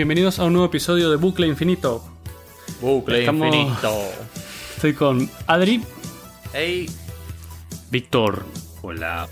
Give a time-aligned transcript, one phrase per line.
[0.00, 2.02] Bienvenidos a un nuevo episodio de Bucle Infinito.
[2.80, 3.92] Bucle Estamos- infinito.
[4.74, 5.84] Estoy con Adri,
[6.54, 6.88] Hey.
[7.90, 8.46] Víctor
[8.80, 9.28] Hola.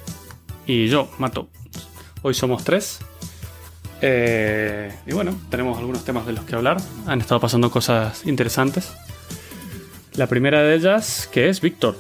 [0.67, 1.49] y yo, Mato.
[2.21, 2.99] Hoy somos tres.
[4.03, 6.77] Eh, y bueno, tenemos algunos temas de los que hablar.
[7.07, 8.93] Han estado pasando cosas interesantes.
[10.17, 11.97] La primera de ellas, que es Víctor.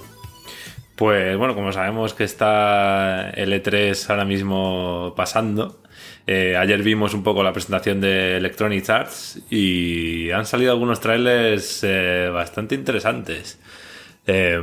[0.94, 5.80] Pues bueno, como sabemos que está el E3 ahora mismo pasando,
[6.28, 11.82] eh, ayer vimos un poco la presentación de Electronic Arts y han salido algunos trailers
[11.84, 13.58] eh, bastante interesantes.
[14.26, 14.60] Eh,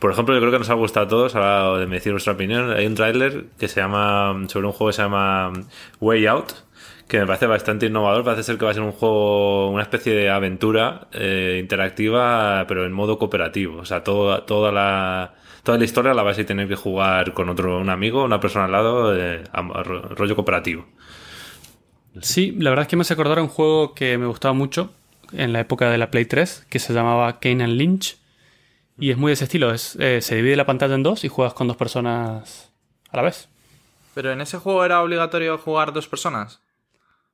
[0.00, 2.70] por ejemplo, yo creo que nos ha gustado a todos, ahora de decir vuestra opinión,
[2.70, 5.52] hay un tráiler que se llama, sobre un juego que se llama
[6.00, 6.52] Way Out,
[7.08, 10.14] que me parece bastante innovador, parece ser que va a ser un juego, una especie
[10.14, 15.34] de aventura eh, interactiva, pero en modo cooperativo, o sea, todo, toda la...
[15.62, 18.64] Toda la historia la vais a tener que jugar con otro, un amigo, una persona
[18.64, 20.86] al lado, eh, a- a ro- rollo cooperativo.
[22.20, 24.92] Sí, la verdad es que me hace acordar a un juego que me gustaba mucho
[25.32, 28.16] en la época de la Play 3, que se llamaba Kane and Lynch.
[28.98, 29.72] Y es muy de ese estilo.
[29.72, 32.72] Es, eh, se divide la pantalla en dos y juegas con dos personas
[33.10, 33.48] a la vez.
[34.14, 36.60] ¿Pero en ese juego era obligatorio jugar dos personas?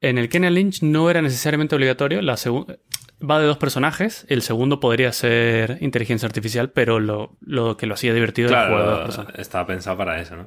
[0.01, 2.21] En el Kane and Lynch no era necesariamente obligatorio.
[2.23, 2.37] La
[3.29, 4.27] va de dos personajes.
[4.29, 8.83] El segundo podría ser inteligencia artificial, pero lo, lo que lo hacía divertido era jugar
[8.83, 9.39] de dos Claro, personas.
[9.39, 10.47] estaba pensado para eso, ¿no?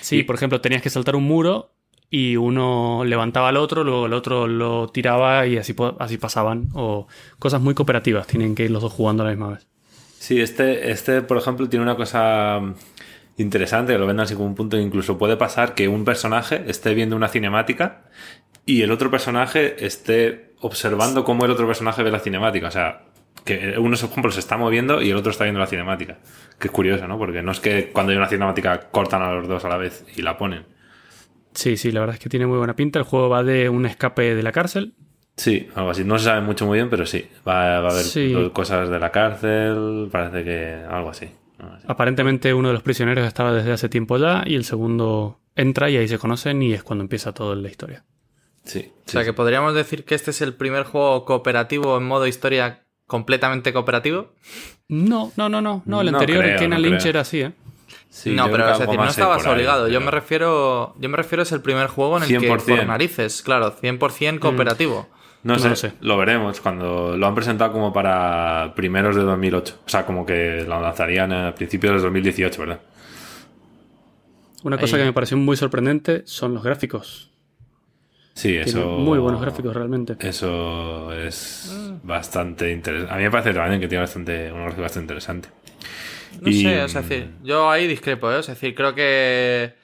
[0.00, 1.72] Sí, por ejemplo, tenías que saltar un muro
[2.10, 6.68] y uno levantaba al otro, luego el otro lo tiraba y así, así pasaban.
[6.74, 7.06] O
[7.38, 9.66] cosas muy cooperativas, tienen que ir los dos jugando a la misma vez.
[10.18, 12.60] Sí, este, este, por ejemplo, tiene una cosa
[13.36, 16.94] interesante, que lo ven así como un punto, incluso puede pasar que un personaje esté
[16.94, 18.04] viendo una cinemática
[18.64, 22.68] y el otro personaje esté observando cómo el otro personaje ve la cinemática.
[22.68, 23.02] O sea,
[23.44, 26.18] que uno, por ejemplo, se está moviendo y el otro está viendo la cinemática.
[26.58, 27.18] Que es curioso, ¿no?
[27.18, 30.04] Porque no es que cuando hay una cinemática cortan a los dos a la vez
[30.16, 30.64] y la ponen.
[31.56, 32.98] Sí, sí, la verdad es que tiene muy buena pinta.
[33.00, 34.94] El juego va de un escape de la cárcel.
[35.36, 36.04] Sí, algo así.
[36.04, 37.26] No se sabe mucho muy bien, pero sí.
[37.46, 38.34] Va, va a haber Sí.
[38.52, 41.28] cosas de la cárcel, parece que algo así.
[41.86, 45.96] Aparentemente uno de los prisioneros estaba desde hace tiempo ya y el segundo entra y
[45.96, 48.04] ahí se conocen y es cuando empieza toda la historia.
[48.64, 52.26] Sí, O sea, que podríamos decir que este es el primer juego cooperativo en modo
[52.26, 54.32] historia completamente cooperativo.
[54.88, 55.82] No, no, no, no.
[55.86, 57.10] No, el No anterior, el Kane no Lynch creo.
[57.10, 57.52] era así, ¿eh?
[58.16, 59.88] Sí, no, pero que es decir, no estabas ahí, obligado.
[59.88, 60.94] Yo pero- me refiero.
[60.98, 62.76] Yo me refiero es el primer juego en el que 100%.
[62.78, 65.06] por narices, claro, 100% cooperativo.
[65.42, 65.92] No, No sé, lo sé.
[66.00, 69.80] lo veremos cuando lo han presentado como para primeros de 2008.
[69.84, 72.80] O sea, como que lo lanzarían a principios de 2018, ¿verdad?
[74.64, 75.02] Una cosa Ahí.
[75.02, 77.30] que me pareció muy sorprendente son los gráficos.
[78.32, 78.86] Sí, Tiene eso.
[78.98, 80.16] muy buenos gráficos realmente.
[80.26, 81.70] Eso es
[82.02, 83.12] bastante interesante.
[83.12, 85.48] A mí me parece también que tiene bastante, un gráfico bastante interesante.
[86.40, 88.36] No Y- sé, o sea, es decir, yo ahí discrepo, ¿eh?
[88.36, 89.74] O sea, es decir, creo que.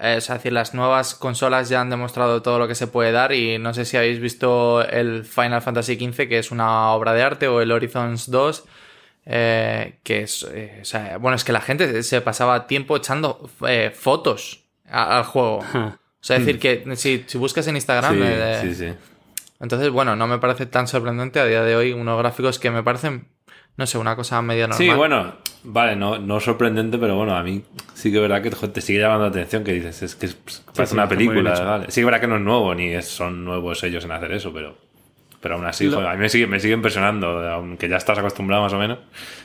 [0.00, 3.32] eh, es decir, las nuevas consolas ya han demostrado todo lo que se puede dar
[3.32, 7.22] y no sé si habéis visto el Final Fantasy XV, que es una obra de
[7.22, 8.64] arte, o el Horizons 2,
[9.26, 10.46] eh, que es.
[10.50, 15.18] eh, o sea, bueno, es que la gente se pasaba tiempo echando eh, fotos a-
[15.18, 15.60] al juego.
[16.20, 18.16] O sea, es decir, que si, si buscas en Instagram.
[18.16, 18.92] Sí, eh, sí, sí.
[19.60, 22.82] Entonces, bueno, no me parece tan sorprendente a día de hoy unos gráficos que me
[22.82, 23.28] parecen,
[23.76, 24.78] no sé, una cosa medio normal.
[24.88, 27.62] Sí, bueno, vale, no, no sorprendente, pero bueno, a mí
[27.94, 30.34] sí que es verdad que te sigue llamando la atención que dices, es que es,
[30.34, 31.86] pues, parece sí, una película, vale.
[31.88, 34.32] Sí que es verdad que no es nuevo, ni es- son nuevos ellos en hacer
[34.32, 34.76] eso, pero,
[35.40, 38.18] pero aún así, Lo- joder, a mí me sigue, me sigue impresionando, aunque ya estás
[38.18, 38.98] acostumbrado más o menos,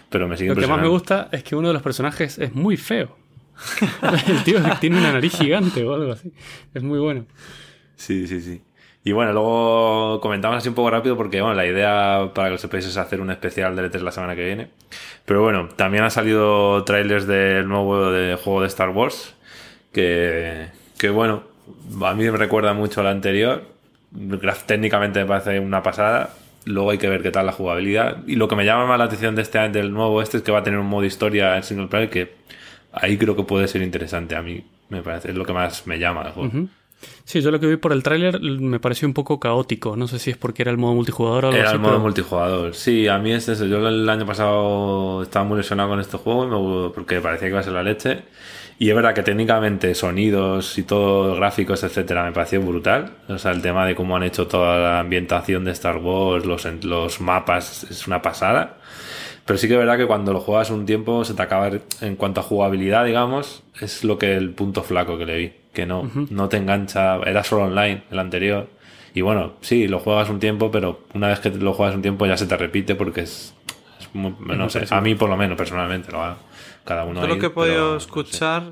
[0.10, 0.84] pero me sigue Lo que más impresionando.
[0.84, 3.16] me gusta es que uno de los personajes es muy feo.
[4.28, 6.32] el tío tiene una nariz gigante o algo así.
[6.74, 7.26] Es muy bueno.
[7.96, 8.62] Sí, sí, sí.
[9.06, 12.58] Y bueno, luego comentamos así un poco rápido porque bueno, la idea para que lo
[12.58, 14.70] sepáis es hacer un especial de E3 la semana que viene.
[15.26, 19.36] Pero bueno, también han salido trailers del nuevo de juego de Star Wars
[19.92, 20.68] que,
[20.98, 21.44] que bueno,
[22.02, 23.64] a mí me recuerda mucho al anterior.
[24.66, 26.34] Técnicamente me parece una pasada.
[26.66, 28.24] Luego hay que ver qué tal la jugabilidad.
[28.26, 30.52] Y lo que me llama más la atención de este del nuevo este es que
[30.54, 32.36] va a tener un modo historia en single player que
[32.94, 34.36] ahí creo que puede ser interesante.
[34.38, 36.68] A mí me parece, es lo que más me llama del juego.
[37.26, 39.96] Sí, yo lo que vi por el tráiler me pareció un poco caótico.
[39.96, 41.76] No sé si es porque era el modo multijugador o algo Era así.
[41.76, 42.76] el modo pero- multijugador.
[42.76, 43.66] Sí, a mí es eso.
[43.66, 47.64] Yo el año pasado estaba muy lesionado con este juego porque parecía que iba a
[47.64, 48.24] ser la leche.
[48.80, 53.12] Y es verdad que técnicamente sonidos y todo, gráficos, etcétera, me pareció brutal.
[53.30, 56.66] O sea, el tema de cómo han hecho toda la ambientación de Star Wars, los,
[56.84, 58.78] los mapas, es una pasada.
[59.46, 61.70] Pero sí que es verdad que cuando lo juegas un tiempo se te acaba,
[62.02, 65.54] en cuanto a jugabilidad, digamos, es lo que el punto flaco que le vi.
[65.74, 68.70] Que no, no te engancha, era solo online el anterior.
[69.14, 72.26] Y bueno, sí, lo juegas un tiempo, pero una vez que lo juegas un tiempo
[72.26, 73.54] ya se te repite porque es,
[74.00, 76.38] es muy- no sé, a mí por lo menos personalmente lo hago.
[76.86, 78.06] Cada uno Yo lo ahí, que he podido pero no sé.
[78.06, 78.64] escuchar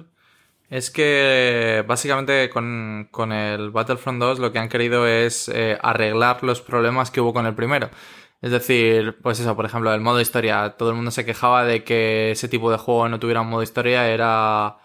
[0.69, 6.43] es que básicamente con, con, el Battlefront 2 lo que han querido es eh, arreglar
[6.43, 7.89] los problemas que hubo con el primero.
[8.41, 10.71] Es decir, pues eso, por ejemplo, el modo historia.
[10.77, 13.63] Todo el mundo se quejaba de que ese tipo de juego no tuviera un modo
[13.63, 14.07] historia.
[14.09, 14.77] Era.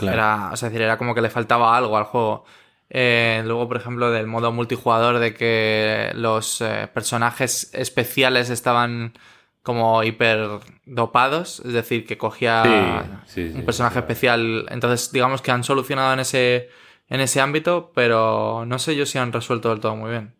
[0.00, 2.44] Era, o sea, decir, era como que le faltaba algo al juego.
[2.90, 9.14] Eh, luego, por ejemplo, del modo multijugador, de que los eh, personajes especiales estaban
[9.62, 13.04] como hiper dopados, es decir, que cogía
[13.36, 14.66] un personaje especial.
[14.70, 16.68] Entonces, digamos que han solucionado en ese,
[17.08, 20.34] en ese ámbito, pero no sé yo si han resuelto del todo muy bien.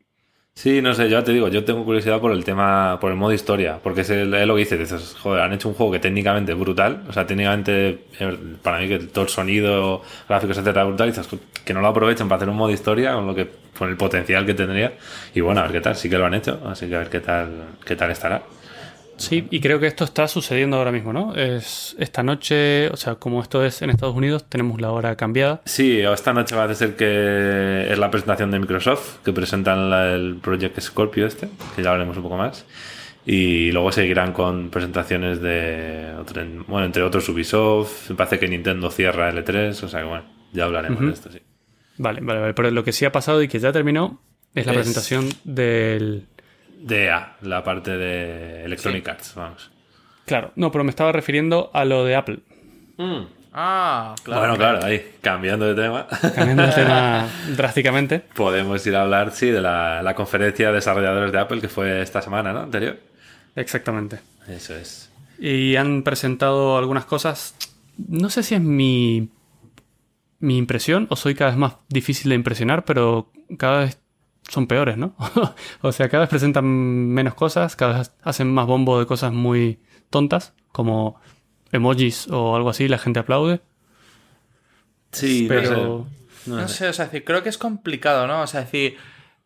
[0.56, 3.32] Sí, no sé, yo te digo, yo tengo curiosidad por el tema, por el modo
[3.32, 6.58] historia, porque es, lo que dices, dices, joder, han hecho un juego que técnicamente es
[6.58, 11.28] brutal, o sea, técnicamente, eh, para mí que todo el sonido, gráficos, etcétera, brutal, dices
[11.64, 14.46] que no lo aprovechen para hacer un modo historia con lo que, con el potencial
[14.46, 14.94] que tendría,
[15.34, 17.10] y bueno, a ver qué tal, sí que lo han hecho, así que a ver
[17.10, 17.50] qué tal,
[17.84, 18.42] qué tal estará.
[19.16, 21.34] Sí, y creo que esto está sucediendo ahora mismo, ¿no?
[21.34, 25.62] Es esta noche, o sea, como esto es en Estados Unidos, tenemos la hora cambiada.
[25.64, 30.36] Sí, esta noche va a ser que es la presentación de Microsoft, que presentan el
[30.36, 32.64] Project Scorpio este, que ya hablaremos un poco más.
[33.26, 36.12] Y luego seguirán con presentaciones de,
[36.66, 40.64] bueno, entre otros Ubisoft, me parece que Nintendo cierra L3, o sea que bueno, ya
[40.64, 41.38] hablaremos de esto, sí.
[41.96, 44.20] Vale, vale, vale, pero lo que sí ha pasado y que ya terminó
[44.54, 46.26] es la presentación del
[46.84, 49.70] de A, la parte de Electronic Arts, vamos.
[50.26, 52.40] Claro, no, pero me estaba refiriendo a lo de Apple.
[52.98, 53.22] Mm.
[53.54, 54.40] Ah, claro.
[54.40, 56.06] Bueno, claro, ahí, cambiando de tema.
[56.34, 57.26] Cambiando de tema
[57.56, 58.20] drásticamente.
[58.34, 62.20] Podemos ir a hablar, sí, de la, conferencia de desarrolladores de Apple que fue esta
[62.20, 62.60] semana, ¿no?
[62.60, 62.98] Anterior.
[63.56, 64.18] Exactamente.
[64.48, 65.10] Eso es.
[65.38, 67.54] Y han presentado algunas cosas.
[67.96, 69.30] No sé si es mi,
[70.40, 73.98] mi impresión o soy cada vez más difícil de impresionar, pero cada vez
[74.48, 75.14] son peores, ¿no?
[75.80, 79.78] o sea, cada vez presentan menos cosas, cada vez hacen más bombo de cosas muy
[80.10, 81.20] tontas, como
[81.72, 83.60] emojis o algo así, la gente aplaude.
[85.12, 86.06] Sí, pero...
[86.46, 86.88] No sé.
[86.88, 88.42] o sea, creo que es complicado, ¿no?
[88.42, 88.98] O sea, decir,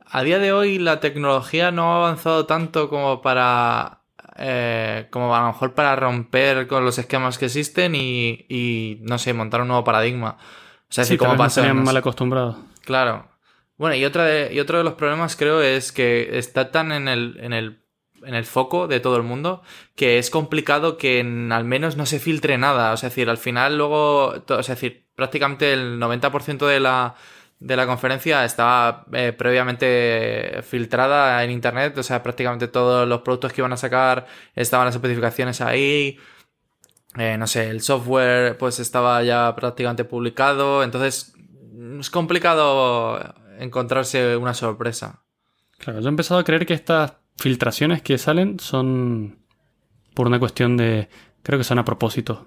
[0.05, 4.01] a día de hoy la tecnología no ha avanzado tanto como para...
[4.41, 9.33] Eh, como a lo mejor para romper con los esquemas que existen y, no sé,
[9.33, 10.39] montar un nuevo paradigma.
[10.89, 11.73] O sea, sí, como pasa...
[11.75, 12.57] mal acostumbrados.
[12.85, 13.28] Claro.
[13.79, 17.39] Bueno, y, otra y otro de los problemas creo es que está tan en el,
[17.41, 17.81] en el,
[18.25, 19.63] en el foco de todo el mundo
[19.95, 22.93] que es complicado que al menos no se filtre nada.
[22.93, 27.15] O sea, decir, al final luego, o sea, decir, prácticamente el 90% de la,
[27.61, 33.53] de la conferencia estaba eh, previamente filtrada en internet, o sea, prácticamente todos los productos
[33.53, 36.19] que iban a sacar estaban las especificaciones ahí.
[37.17, 41.35] Eh, no sé, el software pues estaba ya prácticamente publicado, entonces
[42.01, 45.23] es complicado encontrarse una sorpresa.
[45.79, 49.39] Claro, yo he empezado a creer que estas filtraciones que salen son
[50.15, 51.09] por una cuestión de...
[51.43, 52.45] Creo que son a propósito.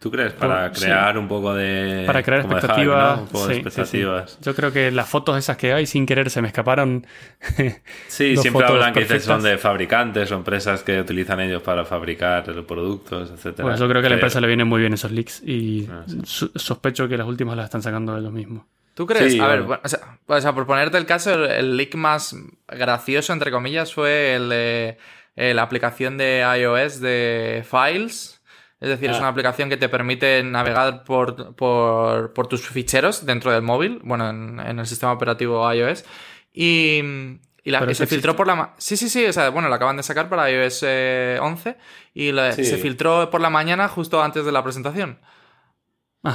[0.00, 0.32] ¿Tú crees?
[0.32, 2.04] Para crear un poco de...
[2.06, 3.20] Para crear expectativas.
[3.50, 4.38] expectativas.
[4.40, 7.06] Yo creo que las fotos esas que hay sin querer se me escaparon.
[8.08, 12.64] sí, siempre hablan que son de fabricantes o empresas que utilizan ellos para fabricar los
[12.64, 13.60] productos, etc.
[13.60, 16.04] Pues yo creo que a la empresa le vienen muy bien esos leaks y ah,
[16.24, 18.64] sospecho que las últimas las están sacando ellos mismos.
[19.00, 19.40] ¿Tú crees?
[19.40, 19.64] a ver,
[20.26, 22.36] o sea, por ponerte el caso, el, leak más
[22.68, 24.98] gracioso, entre comillas, fue el de
[25.36, 28.42] eh, la aplicación de iOS de Files.
[28.78, 29.20] Es decir, es ah.
[29.20, 34.78] una aplicación que te permite navegar por, por, tus ficheros dentro del móvil, bueno, en,
[34.78, 36.04] el sistema operativo iOS.
[36.52, 37.00] Y,
[37.64, 38.74] y, la, se filtró por la...
[38.76, 41.76] Sí, sí, sí, o sea, bueno, la acaban de sacar para iOS 11 eh,
[42.12, 45.20] y se filtró por la mañana justo antes de la presentación.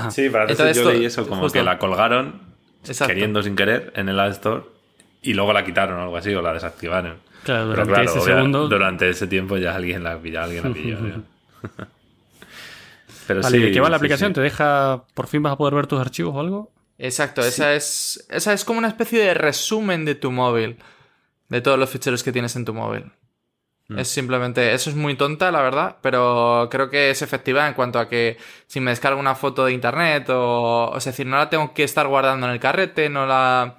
[0.09, 2.54] Sí, para Entonces, yo leí eso, como que la colgaron
[3.07, 4.63] queriendo sin querer en el App Store
[5.21, 7.17] y luego la quitaron o algo así, o la desactivaron.
[7.43, 8.67] Claro, durante ese segundo.
[8.67, 10.97] Durante ese tiempo ya alguien la pilló, alguien la pilló.
[13.27, 14.33] Pero vale, sí, ¿qué va la aplicación?
[14.33, 16.71] ¿Te deja, por fin vas a poder ver tus archivos o algo?
[16.97, 20.77] Exacto, esa es, esa es como una especie de resumen de tu móvil,
[21.49, 23.11] de todos los ficheros que tienes en tu móvil.
[23.87, 23.99] Mm.
[23.99, 27.99] Es simplemente, eso es muy tonta, la verdad, pero creo que es efectiva en cuanto
[27.99, 31.49] a que si me descargo una foto de internet o, o es decir, no la
[31.49, 33.77] tengo que estar guardando en el carrete, no la,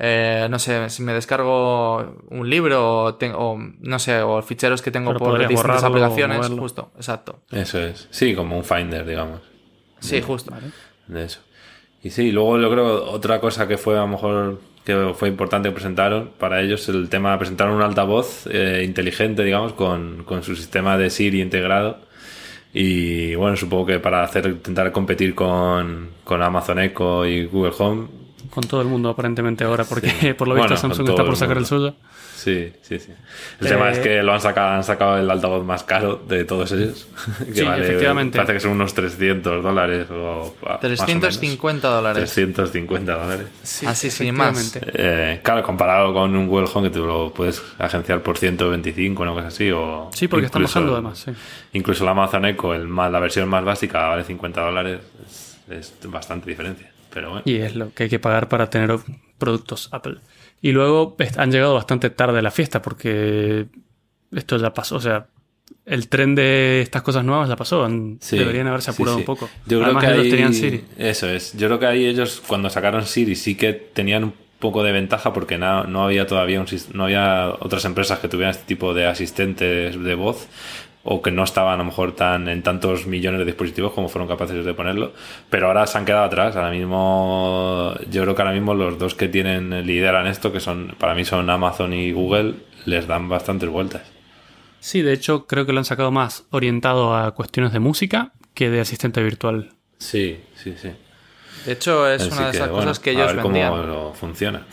[0.00, 4.92] eh, no sé, si me descargo un libro o, tengo, no sé, o ficheros que
[4.92, 7.40] tengo por distintas aplicaciones, justo, exacto.
[7.50, 9.40] Eso es, sí, como un Finder, digamos.
[9.98, 10.54] Sí, justo.
[11.08, 11.40] De eso.
[12.00, 15.68] Y sí, luego yo creo otra cosa que fue a lo mejor que fue importante
[15.68, 20.42] que presentaron para ellos el tema de presentar un altavoz eh, inteligente, digamos, con, con,
[20.42, 21.98] su sistema de Siri integrado.
[22.72, 28.08] Y bueno, supongo que para hacer intentar competir con, con Amazon Echo y Google Home,
[28.50, 31.66] con todo el mundo aparentemente ahora, porque por lo visto Samsung está por sacar el
[31.66, 31.94] suyo.
[32.38, 33.12] Sí, sí, sí.
[33.60, 36.70] El tema es que lo han sacado, han sacado el altavoz más caro de todos
[36.70, 37.08] ellos.
[37.48, 38.36] Que sí, efectivamente.
[38.36, 42.32] Parece que son unos 300 dólares o 350 dólares.
[42.32, 43.46] 350 dólares.
[43.62, 44.78] Sí, Así sin más.
[44.80, 49.22] Eh, claro, comparado con un Google Home que tú lo puedes agenciar por 125 o
[49.24, 49.72] una cosa así.
[49.72, 51.18] O sí, porque están bajando además.
[51.18, 51.32] Sí.
[51.72, 55.00] Incluso la Amazon Echo, el la versión más básica, vale 50 dólares.
[55.28, 56.92] Es, es bastante diferencia.
[57.18, 57.42] Pero bueno.
[57.46, 58.96] Y es lo que hay que pagar para tener
[59.38, 60.18] productos Apple.
[60.62, 63.66] Y luego han llegado bastante tarde a la fiesta porque
[64.30, 65.26] esto ya pasó, o sea,
[65.84, 67.88] el tren de estas cosas nuevas ya pasó.
[67.88, 69.50] Deberían haberse apurado un poco.
[69.66, 70.84] Yo creo que ellos tenían Siri.
[70.96, 71.56] Eso es.
[71.56, 75.32] Yo creo que ahí ellos cuando sacaron Siri sí que tenían un poco de ventaja
[75.32, 79.06] porque no, no había todavía un, no había otras empresas que tuvieran este tipo de
[79.06, 80.46] asistentes de voz
[81.10, 84.28] o que no estaban a lo mejor tan en tantos millones de dispositivos como fueron
[84.28, 85.14] capaces de ponerlo,
[85.48, 86.54] pero ahora se han quedado atrás.
[86.54, 90.94] Ahora mismo, yo creo que ahora mismo los dos que tienen lideran esto, que son
[90.98, 94.02] para mí son Amazon y Google, les dan bastantes vueltas.
[94.80, 98.68] Sí, de hecho creo que lo han sacado más orientado a cuestiones de música que
[98.68, 99.72] de asistente virtual.
[99.96, 100.90] Sí, sí, sí.
[101.64, 103.70] De hecho es una de esas cosas que ellos a ver vendían.
[103.70, 104.66] cómo funciona.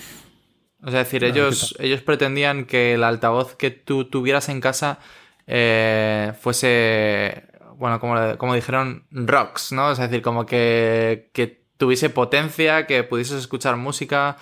[0.84, 5.00] O sea, es decir, ellos, ellos pretendían que el altavoz que tú tuvieras en casa
[5.48, 7.44] eh, fuese,
[7.78, 9.92] bueno, como, como dijeron, rocks, ¿no?
[9.92, 14.38] Es decir, como que, que tuviese potencia, que pudieses escuchar música,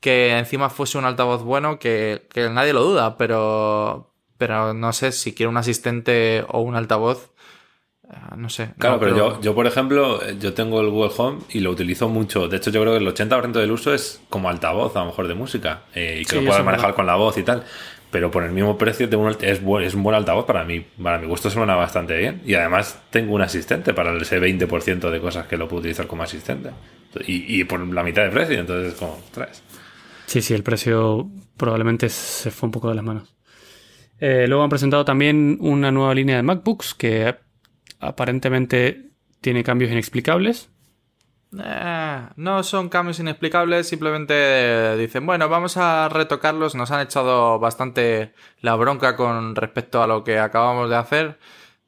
[0.00, 5.12] que encima fuese un altavoz bueno, que, que nadie lo duda, pero, pero no sé
[5.12, 7.30] si quiero un asistente o un altavoz.
[8.10, 8.74] Eh, no sé.
[8.78, 12.48] Claro, pero, Yo, yo, por ejemplo, yo tengo el Google Home y lo utilizo mucho.
[12.48, 15.28] De hecho, yo creo que el 80% del uso es como altavoz, a lo mejor
[15.28, 15.84] de música.
[15.94, 17.64] Eh, y que lo puedas manejar con la voz y tal
[18.12, 19.08] pero por el mismo precio
[19.40, 20.84] es, es un buen altavoz para mí.
[21.02, 22.42] Para mi gusto suena bastante bien.
[22.44, 26.22] Y además tengo un asistente para ese 20% de cosas que lo puedo utilizar como
[26.22, 26.70] asistente.
[27.26, 29.62] Y, por la mitad de precio, entonces como traes.
[30.26, 33.34] Sí, sí, el precio probablemente se fue un poco de las manos.
[34.20, 37.34] Eh, luego han presentado también una nueva línea de MacBooks que
[37.98, 40.68] aparentemente tiene cambios inexplicables.
[41.58, 48.32] Eh, no son cambios inexplicables, simplemente dicen, bueno, vamos a retocarlos, nos han echado bastante
[48.60, 51.38] la bronca con respecto a lo que acabamos de hacer,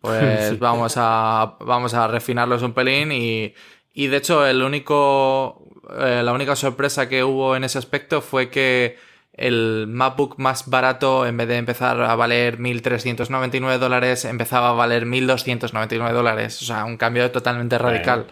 [0.01, 3.55] pues vamos, a, vamos a refinarlos un pelín y,
[3.95, 5.67] y de hecho el único,
[5.99, 8.99] eh, la única sorpresa que hubo en ese aspecto fue que
[9.33, 15.07] el MacBook más barato, en vez de empezar a valer 1.399 dólares, empezaba a valer
[15.07, 16.63] 1.299 dólares.
[16.63, 18.27] O sea, un cambio totalmente radical.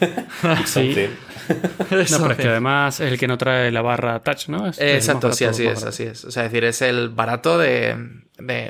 [0.66, 1.08] sí.
[1.50, 4.66] no, pero es que además es el que no trae la barra touch, ¿no?
[4.68, 6.24] Exacto, sí, así es, así es.
[6.24, 7.96] O sea, es decir, es el barato de,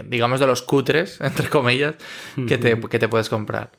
[0.07, 1.95] digamos, de los cutres, entre comillas,
[2.47, 3.71] que te, que te puedes comprar.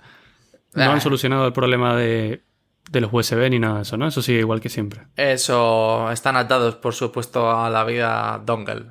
[0.74, 1.02] No han ah.
[1.02, 2.44] solucionado el problema de,
[2.92, 4.08] de los USB ni nada de eso, ¿no?
[4.08, 5.02] Eso sigue igual que siempre.
[5.16, 8.86] Eso, están atados, por supuesto, a la vida dongle.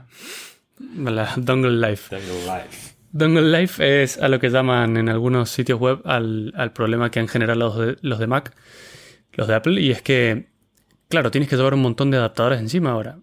[0.97, 2.15] La dongle life.
[2.15, 2.96] Dongle life.
[3.13, 7.29] Dongle Life es a lo que llaman en algunos sitios web al, problema que han
[7.29, 8.55] generado los de, los de Mac,
[9.33, 10.49] los de Apple, y es que,
[11.09, 13.19] claro, tienes que llevar un montón de adaptadores encima ahora.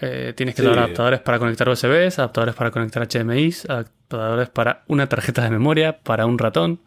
[0.00, 5.08] Eh, tienes que llevar adaptadores para conectar USBs, adaptadores para conectar HDMI, adaptadores para una
[5.08, 6.80] tarjeta de memoria, para un ratón,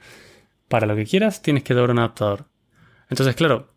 [0.68, 2.46] para lo que quieras, tienes que llevar un adaptador.
[3.10, 3.73] Entonces, claro,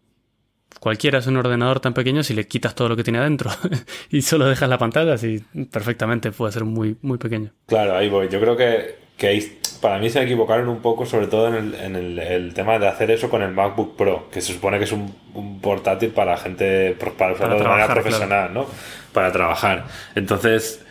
[0.81, 3.51] cualquiera es un ordenador tan pequeño si le quitas todo lo que tiene adentro
[4.11, 7.51] y solo dejas la pantalla, así perfectamente puede ser muy, muy pequeño.
[7.67, 8.29] Claro, ahí voy.
[8.29, 12.55] Yo creo que, que para mí se equivocaron un poco, sobre todo en, el, el,
[12.55, 15.15] tema de hacer eso con el MacBook Pro, que se supone que es un,
[15.61, 18.67] portátil para gente, para usarlo de manera profesional, ¿no?
[19.13, 19.85] Para trabajar.
[20.15, 20.86] Entonces,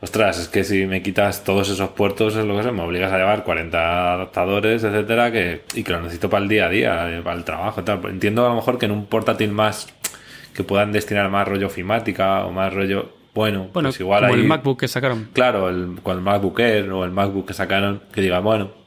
[0.00, 3.12] ostras, es que si me quitas todos esos puertos, es lo que sé, me obligas
[3.12, 7.18] a llevar 40 adaptadores, etcétera, que, y que lo necesito para el día a día,
[7.18, 7.84] eh, para el trabajo.
[7.84, 8.00] Tal.
[8.06, 9.88] Entiendo a lo mejor que en un portátil más
[10.54, 13.10] que puedan destinar más rollo ofimática o más rollo.
[13.34, 15.28] Bueno, bueno pues igual como el MacBook que sacaron.
[15.32, 18.79] Claro, el, con el MacBook Air o el MacBook que sacaron, que diga, bueno,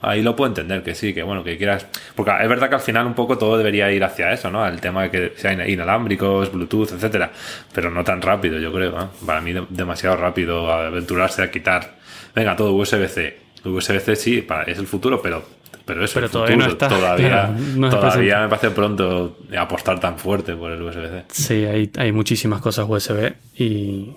[0.00, 1.86] Ahí lo puedo entender, que sí, que bueno, que quieras.
[2.14, 4.66] Porque es verdad que al final un poco todo debería ir hacia eso, ¿no?
[4.66, 7.32] El tema de que sean inalámbricos, Bluetooth, etcétera.
[7.74, 8.92] Pero no tan rápido, yo creo.
[8.92, 9.10] ¿no?
[9.26, 11.96] Para mí, demasiado rápido aventurarse a quitar.
[12.34, 13.38] Venga, todo USB-C.
[13.64, 15.42] USB-C sí, es el futuro, pero,
[15.84, 17.54] pero eso, todavía No está, todavía,
[17.90, 21.24] todavía me parece pronto apostar tan fuerte por el USB-C.
[21.28, 24.12] Sí, hay, hay muchísimas cosas USB y.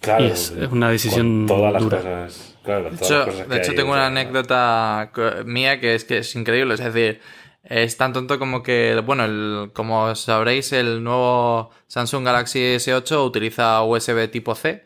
[0.00, 1.46] Claro, es, una decisión.
[1.46, 5.10] todas las cosas de hecho, tengo una anécdota
[5.44, 6.74] mía que es que es increíble.
[6.74, 7.20] Es decir,
[7.64, 14.30] es tan tonto como que, bueno, como sabréis, el nuevo Samsung Galaxy S8 utiliza USB
[14.30, 14.84] tipo C,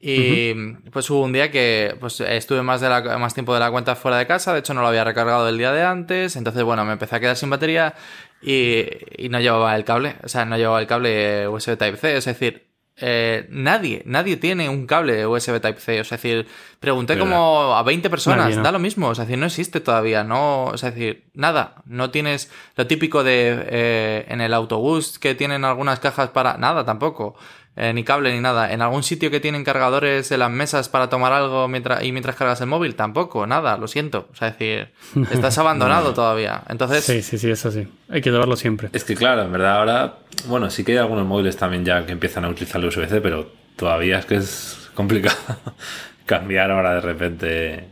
[0.00, 0.54] Y
[0.90, 3.96] pues hubo un día que pues estuve más, de la, más tiempo de la cuenta
[3.96, 6.84] fuera de casa, de hecho no lo había recargado el día de antes, entonces bueno,
[6.84, 7.94] me empecé a quedar sin batería
[8.42, 8.84] y,
[9.16, 12.75] y no llevaba el cable, o sea, no llevaba el cable USB Type-C, es decir,
[12.98, 16.00] eh, nadie, nadie tiene un cable USB Type-C.
[16.00, 16.46] O sea, es decir,
[16.80, 18.62] pregunté como a 20 personas, Nadie, no.
[18.62, 19.08] da lo mismo.
[19.08, 21.82] O sea, es decir, no existe todavía, no, o sea, es decir, nada.
[21.84, 26.56] No tienes lo típico de eh, en el autobús que tienen algunas cajas para.
[26.56, 27.36] Nada tampoco.
[27.78, 28.72] Eh, ni cable ni nada.
[28.72, 32.34] En algún sitio que tienen cargadores en las mesas para tomar algo mientras, y mientras
[32.34, 34.28] cargas el móvil, tampoco, nada, lo siento.
[34.32, 34.88] O sea, es decir,
[35.30, 36.62] estás abandonado todavía.
[36.70, 37.86] Entonces, Sí, sí, sí, eso sí.
[38.08, 38.88] Hay que llevarlo siempre.
[38.94, 40.14] Es que claro, en verdad ahora,
[40.46, 43.52] bueno, sí que hay algunos móviles también ya que empiezan a utilizar el USB-C, pero
[43.76, 45.36] todavía es que es complicado
[46.24, 47.88] cambiar ahora de repente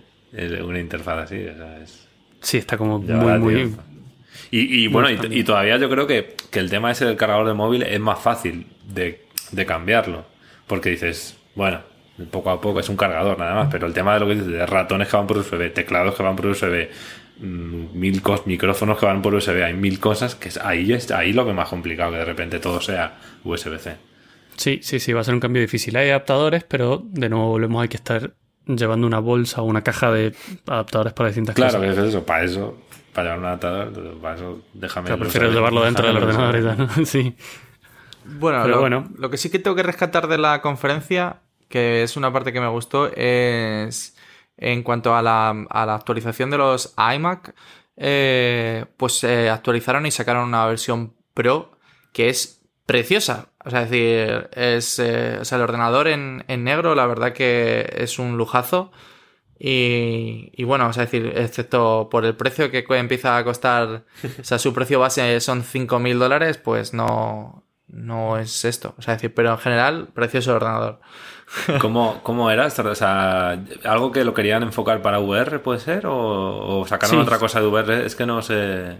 [0.62, 1.46] una interfaz así.
[1.46, 2.08] O sea, es,
[2.40, 3.74] Sí, está como muy, muy...
[4.50, 7.46] Y, y bueno, y, y todavía yo creo que, que el tema ese del cargador
[7.46, 10.24] de móvil es más fácil de, de cambiarlo.
[10.66, 11.80] Porque dices, bueno,
[12.30, 14.48] poco a poco es un cargador nada más, pero el tema de lo que dices,
[14.48, 16.88] de ratones que van por USB, teclados que van por USB,
[17.40, 21.32] mm, mil micrófonos que van por USB, hay mil cosas que es, ahí es ahí
[21.32, 23.96] lo que más complicado, que de repente todo sea USB-C.
[24.56, 25.96] Sí, sí, sí, va a ser un cambio difícil.
[25.96, 28.32] Hay adaptadores, pero de nuevo volvemos hay que estar
[28.66, 30.32] llevando una bolsa o una caja de
[30.66, 31.98] adaptadores para distintas Claro, cosas.
[31.98, 32.78] es eso, para eso,
[33.12, 35.06] para llevar un adaptador, para eso déjame.
[35.08, 36.66] Claro, el prefiero llevarlo dentro del ordenador y USB.
[36.76, 36.78] tal.
[36.78, 36.88] ¿no?
[37.06, 37.34] Sí.
[38.24, 39.08] Bueno, Pero lo, bueno.
[39.16, 42.60] lo que sí que tengo que rescatar de la conferencia, que es una parte que
[42.60, 44.16] me gustó, es
[44.56, 47.54] en cuanto a la, a la actualización de los iMac,
[47.96, 51.72] eh, pues eh, actualizaron y sacaron una versión Pro
[52.12, 53.48] que es preciosa.
[53.64, 57.32] O sea, es decir, es, eh, o sea, el ordenador en, en negro, la verdad
[57.32, 58.92] que es un lujazo.
[59.58, 64.04] Y, y bueno, o sea, es decir, excepto por el precio que empieza a costar,
[64.40, 67.63] o sea, su precio base son 5.000 dólares, pues no,
[67.94, 68.94] no es esto.
[68.98, 71.00] O sea, decir, pero en general, precioso el ordenador.
[71.80, 72.82] ¿Cómo, ¿Cómo era esto?
[72.88, 76.06] O sea, ¿algo que lo querían enfocar para VR puede ser?
[76.06, 77.22] ¿O, o sacaron Sí.
[77.22, 78.04] otra cosa de VR?
[78.06, 78.96] Es que no sé.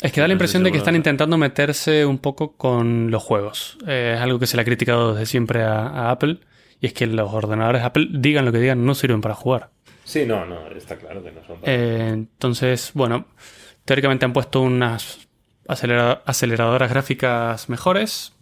[0.00, 3.22] Es que da la No impresión de que están intentando meterse un poco con los
[3.22, 3.78] juegos.
[3.86, 6.38] Eh, es algo que se le ha criticado desde siempre a, a Apple.
[6.80, 9.70] Y es que los ordenadores Apple, digan lo que digan, no sirven para jugar.
[10.04, 11.60] Sí, no, no, está claro que no son.
[11.60, 13.26] para- Eh, entonces, bueno,
[13.84, 15.26] teóricamente han puesto unas
[15.66, 18.32] acelera- aceleradoras gráficas mejores.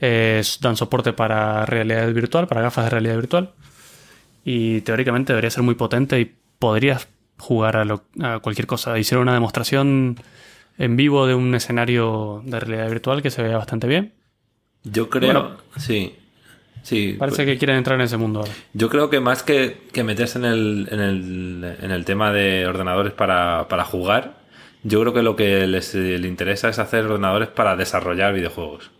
[0.00, 3.50] Eh, dan soporte para realidad virtual, para gafas de realidad virtual.
[4.44, 7.08] Y teóricamente debería ser muy potente y podrías
[7.38, 8.98] jugar a, lo- a cualquier cosa.
[8.98, 10.16] Hicieron una demostración
[10.78, 14.12] en vivo de un escenario de realidad virtual que se veía bastante bien.
[14.84, 15.32] Yo creo.
[15.32, 15.56] Bueno.
[15.76, 16.16] sí.
[16.82, 17.16] Sí.
[17.18, 18.52] Parece que quieren entrar en ese mundo ahora.
[18.72, 22.66] Yo creo que más que, que meterse en el, en, el, en el tema de
[22.66, 24.38] ordenadores para, para jugar,
[24.82, 28.90] yo creo que lo que les, le interesa es hacer ordenadores para desarrollar videojuegos.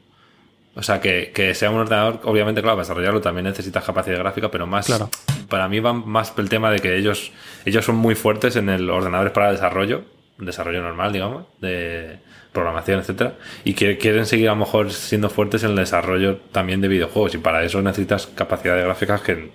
[0.74, 4.50] O sea, que, que sea un ordenador, obviamente, claro, para desarrollarlo también necesitas capacidad gráfica,
[4.50, 4.86] pero más.
[4.86, 5.10] Claro.
[5.48, 7.32] Para mí va más el tema de que ellos,
[7.64, 10.04] ellos son muy fuertes en el ordenadores para desarrollo,
[10.38, 12.18] desarrollo normal, digamos, de
[12.52, 16.80] programación, etcétera, y que quieren seguir a lo mejor siendo fuertes en el desarrollo también
[16.80, 19.52] de videojuegos, y para eso necesitas capacidades gráficas que,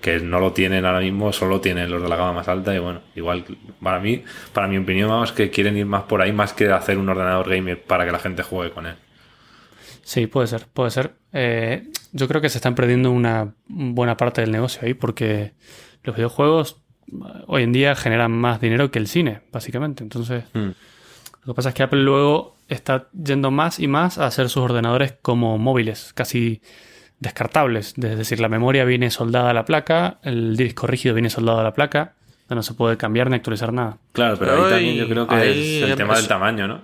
[0.00, 2.78] que no lo tienen ahora mismo, solo tienen los de la gama más alta, y
[2.78, 3.44] bueno, igual
[3.82, 6.98] para mí, para mi opinión, vamos, que quieren ir más por ahí, más que hacer
[6.98, 8.96] un ordenador gamer para que la gente juegue con él.
[10.08, 11.12] Sí, puede ser, puede ser.
[11.34, 15.52] Eh, yo creo que se están perdiendo una buena parte del negocio ahí porque
[16.02, 16.78] los videojuegos
[17.12, 17.14] eh,
[17.46, 20.02] hoy en día generan más dinero que el cine, básicamente.
[20.02, 20.68] Entonces, Mm.
[21.44, 24.62] lo que pasa es que Apple luego está yendo más y más a hacer sus
[24.62, 26.62] ordenadores como móviles, casi
[27.20, 27.88] descartables.
[27.98, 31.64] Es decir, la memoria viene soldada a la placa, el disco rígido viene soldado a
[31.64, 32.14] la placa,
[32.48, 33.98] no se puede cambiar ni actualizar nada.
[34.12, 36.66] Claro, pero Pero ahí también ahí- yo creo que ahí es el tema del tamaño,
[36.66, 36.80] ¿no?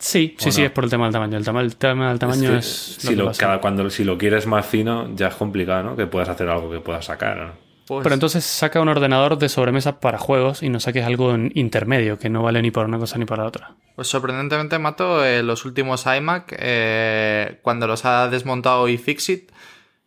[0.00, 1.36] Sí, sí, ¿O sí, es por el tema del tamaño.
[1.36, 3.40] El tema, el tema del tamaño que es, si, lo que lo, pasa.
[3.40, 5.96] cada, cuando, si lo quieres más fino, ya es complicado, ¿no?
[5.96, 7.70] Que puedas hacer algo que puedas sacar, ¿no?
[7.86, 11.52] Pues, Pero entonces saca un ordenador de sobremesa para juegos y no saques algo en
[11.54, 13.74] intermedio que no vale ni para una cosa ni para otra.
[13.96, 19.50] pues sorprendentemente, Mato, eh, los últimos iMac, eh, cuando los ha desmontado iFixit,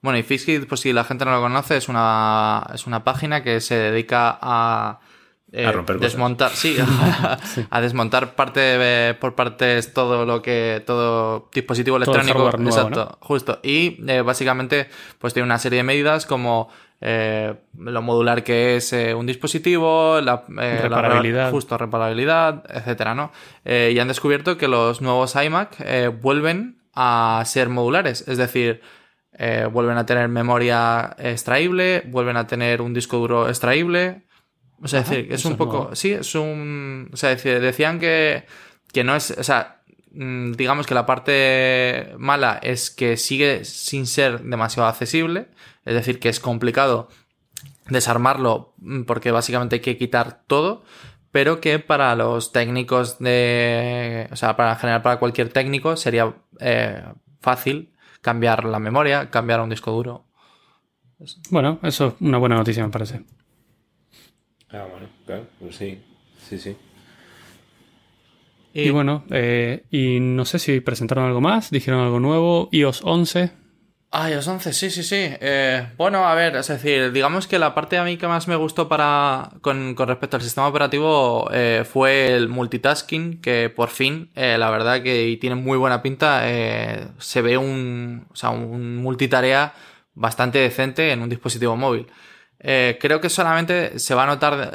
[0.01, 3.59] bueno, iFixit, pues si la gente no lo conoce, es una, es una página que
[3.59, 5.01] se dedica a,
[5.53, 6.11] eh, A romper cosas.
[6.11, 6.75] desmontar, sí,
[7.21, 7.37] a,
[7.69, 12.59] a desmontar parte de- por partes todo lo que, todo dispositivo Todo el electrónico, hardware
[12.59, 13.59] nuevo, exacto, justo.
[13.63, 14.89] Y eh, básicamente,
[15.19, 16.69] pues tiene una serie de medidas como
[17.01, 21.51] eh, lo modular que es eh, un dispositivo, la, eh, la- Reparabilidad.
[21.51, 23.31] justo reparabilidad, etcétera, ¿no?
[23.65, 28.81] Eh, y han descubierto que los nuevos iMac eh, vuelven a ser modulares, es decir,
[29.37, 34.21] eh, vuelven a tener memoria extraíble, vuelven a tener un disco duro extraíble.
[34.81, 35.95] O sea, Ajá, decir, es un poco.
[35.95, 37.09] Sí, es un.
[37.13, 38.45] O sea, decir, decían que,
[38.91, 39.31] que no es.
[39.31, 39.81] O sea,
[40.11, 45.47] mm, digamos que la parte mala es que sigue sin ser demasiado accesible.
[45.85, 47.09] es decir, que es complicado
[47.89, 50.83] desarmarlo mm, porque básicamente hay que quitar todo,
[51.31, 54.27] pero que para los técnicos de...
[54.31, 57.03] O sea, para general para cualquier técnico sería eh,
[57.41, 60.25] fácil cambiar la memoria, cambiar un disco duro.
[61.49, 63.23] Bueno, eso es una buena noticia, me parece.
[64.73, 65.99] Ah, bueno, claro, pues sí,
[66.49, 66.75] sí, sí.
[68.73, 73.51] Y, bueno, eh, y no sé si presentaron algo más, dijeron algo nuevo, iOS 11.
[74.09, 75.15] Ah, iOS 11, sí, sí, sí.
[75.19, 78.55] Eh, bueno, a ver, es decir, digamos que la parte a mí que más me
[78.55, 84.71] gustó para con, respecto al sistema operativo eh, fue el multitasking, que por fin, la
[84.71, 86.41] verdad que tiene muy buena pinta,
[87.19, 89.75] se ve un, o sea, un multitarea
[90.15, 92.07] bastante decente en un dispositivo móvil.
[92.63, 94.73] Creo que solamente se va a notar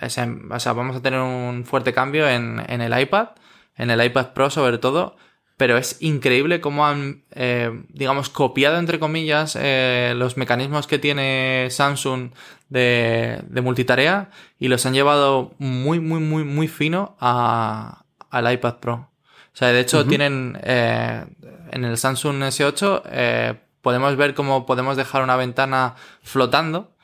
[0.00, 3.28] o sea, vamos a tener un fuerte cambio en, el iPad,
[3.76, 5.16] en el iPad Pro sobre todo,
[5.56, 11.68] pero es increíble cómo han, eh, digamos, copiado, entre comillas, eh, los mecanismos que tiene
[11.70, 12.32] Samsung
[12.68, 18.94] de, multitarea y los han llevado muy, muy, muy, muy fino al iPad Pro.
[18.94, 21.24] O sea, de hecho, tienen eh,
[21.72, 26.96] en el Samsung S8 podemos ver cómo podemos dejar una ventana flotando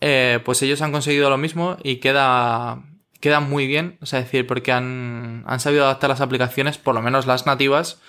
[0.00, 2.82] eh, pues ellos han conseguido lo mismo y queda,
[3.20, 7.26] queda muy bien, o sea, decir, porque han, sabido adaptar las aplicaciones, por lo menos
[7.26, 8.00] las nativas,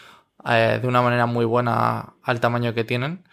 [0.50, 3.24] eh, de una manera muy buena al tamaño que tienen.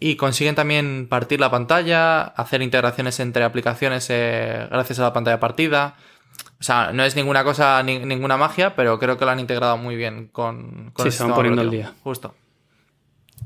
[0.00, 5.40] Y consiguen también partir la pantalla, hacer integraciones entre aplicaciones eh, gracias a la pantalla
[5.40, 5.96] partida.
[6.60, 9.96] O sea, no es ninguna cosa, ninguna magia, pero creo que lo han integrado muy
[9.96, 11.92] bien con, con sí, se van poniendo el día.
[12.02, 12.34] Justo.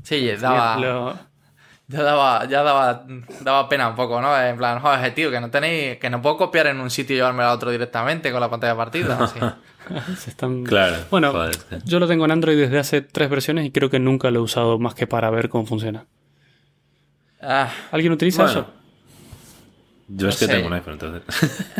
[0.09, 1.29] Sí, daba.
[1.87, 3.05] Ya daba, ya daba,
[3.41, 4.35] daba pena un poco, ¿no?
[4.41, 7.17] En plan, joder, tío, que no tenéis, que no puedo copiar en un sitio y
[7.17, 9.27] llevármelo a otro directamente con la pantalla partida.
[10.17, 10.63] Se están...
[10.63, 10.97] Claro.
[11.11, 11.33] Bueno,
[11.85, 14.41] yo lo tengo en Android desde hace tres versiones y creo que nunca lo he
[14.43, 16.05] usado más que para ver cómo funciona.
[17.41, 18.67] Ah, ¿Alguien utiliza eso?
[20.07, 21.23] Yo es que tengo un iPhone, entonces.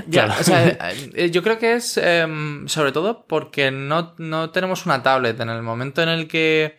[0.07, 0.67] ya, o sea,
[1.15, 5.39] eh, yo creo que es em, sobre todo porque no, no tenemos una tablet.
[5.39, 6.77] En el momento en el que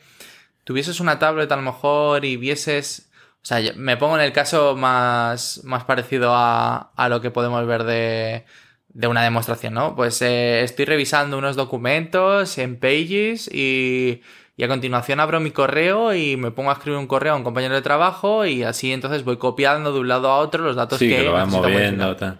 [0.70, 3.10] tuvieses una tablet a lo mejor y vieses
[3.42, 7.66] o sea, me pongo en el caso más, más parecido a, a lo que podemos
[7.66, 8.44] ver de,
[8.90, 9.96] de una demostración, ¿no?
[9.96, 14.22] Pues eh, estoy revisando unos documentos en Pages y,
[14.56, 17.42] y, a continuación abro mi correo y me pongo a escribir un correo a un
[17.42, 21.00] compañero de trabajo y así entonces voy copiando de un lado a otro los datos
[21.00, 22.14] sí, que, que lo van moviendo.
[22.14, 22.38] Tal.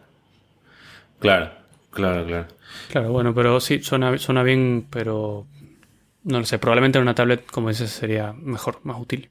[1.18, 1.50] Claro,
[1.90, 2.46] claro, claro.
[2.92, 5.48] Claro, bueno, pero sí, suena, suena bien, pero
[6.24, 9.30] no lo sé, probablemente en una tablet, como dices, sería mejor, más útil.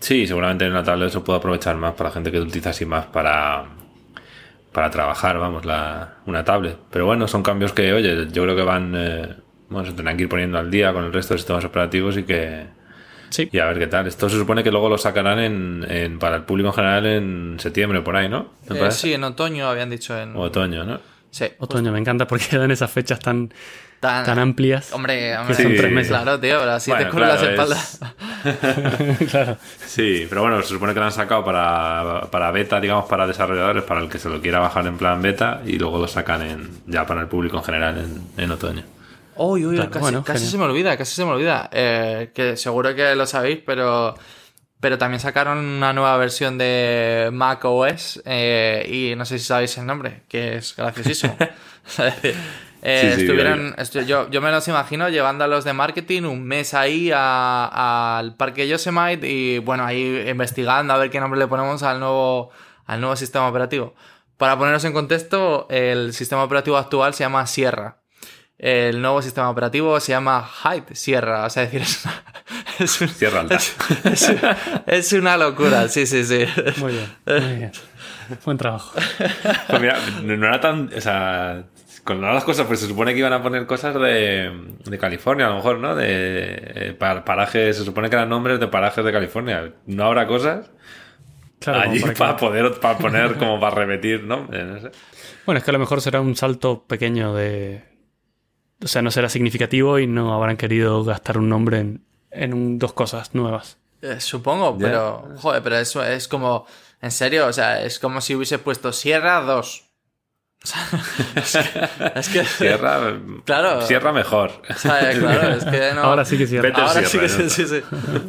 [0.00, 3.06] Sí, seguramente en una tablet se puede aprovechar más para gente que utiliza así más
[3.06, 3.64] para,
[4.72, 6.76] para trabajar, vamos, la, una tablet.
[6.90, 9.34] Pero bueno, son cambios que, oye, yo creo que van, eh,
[9.68, 12.24] bueno, se tendrán que ir poniendo al día con el resto de sistemas operativos y
[12.24, 12.66] que...
[13.30, 13.48] Sí.
[13.50, 14.06] Y a ver qué tal.
[14.06, 18.00] Esto se supone que luego lo sacarán en, para el público en general en septiembre,
[18.00, 18.52] por ahí, ¿no?
[18.70, 20.36] Eh, sí, en otoño habían dicho en...
[20.36, 21.00] Otoño, ¿no?
[21.30, 21.46] Sí.
[21.58, 23.52] Otoño, me encanta porque dan esas fechas tan
[24.24, 24.92] tan, amplias.
[24.92, 26.08] Hombre, hombre son tres meses.
[26.08, 28.00] Claro, tío, pero así te culo las espaldas.
[29.30, 29.56] claro.
[29.86, 33.82] Sí, pero bueno, se supone que lo han sacado para, para beta, digamos, para desarrolladores,
[33.84, 36.70] para el que se lo quiera bajar en plan beta, y luego lo sacan en,
[36.86, 38.82] ya para el público en general en, en otoño.
[39.36, 41.68] Uy, uy, casi, casi se me olvida, casi se me olvida.
[41.72, 44.14] Eh, que seguro que lo sabéis, pero
[44.84, 49.78] pero también sacaron una nueva versión de Mac OS eh, y no sé si sabéis
[49.78, 51.34] el nombre, que es graciosísimo.
[52.86, 53.74] Eh, estuvieron,
[54.06, 58.68] yo, yo, me los imagino llevando a los de marketing un mes ahí al parque
[58.68, 62.50] Yosemite y bueno, ahí investigando a ver qué nombre le ponemos al nuevo,
[62.84, 63.94] al nuevo sistema operativo.
[64.36, 68.02] Para poneros en contexto, el sistema operativo actual se llama Sierra.
[68.58, 73.58] El nuevo sistema operativo se llama Hyde Sierra, o sea, decir, es una, Sierra Alta.
[74.86, 76.44] Es, una locura, sí, sí, sí.
[76.76, 77.72] Muy bien, muy bien.
[78.44, 78.98] Buen trabajo.
[79.68, 80.90] Pues mira, no era tan.
[80.96, 81.64] O sea,
[82.04, 84.52] con las cosas, pues se supone que iban a poner cosas de,
[84.84, 85.94] de California, a lo mejor, ¿no?
[85.94, 89.72] De eh, parajes, se supone que eran nombres de parajes de California.
[89.86, 90.70] ¿No habrá cosas?
[91.60, 94.46] Claro, allí para, poder para poner como para repetir ¿no?
[95.46, 97.82] Bueno, es que a lo mejor será un salto pequeño de.
[98.82, 102.92] O sea, no será significativo y no habrán querido gastar un nombre en, en dos
[102.92, 103.78] cosas nuevas.
[104.02, 105.26] Eh, supongo, pero.
[105.38, 106.66] Joder, pero eso es como.
[107.04, 109.84] En serio, o sea, es como si hubiese puesto Sierra 2
[112.14, 114.50] es, que, Sierra, claro, Sierra mejor.
[116.02, 116.70] Ahora sí que cierra.
[116.74, 117.82] Ahora sí que sí, sí,